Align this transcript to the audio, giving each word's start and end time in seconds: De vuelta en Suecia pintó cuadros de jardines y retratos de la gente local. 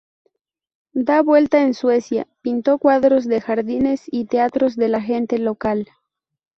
De 0.93 1.21
vuelta 1.21 1.61
en 1.61 1.75
Suecia 1.75 2.25
pintó 2.41 2.79
cuadros 2.79 3.25
de 3.25 3.39
jardines 3.39 4.05
y 4.07 4.23
retratos 4.23 4.75
de 4.75 4.89
la 4.89 4.99
gente 5.01 5.37
local. 5.37 5.87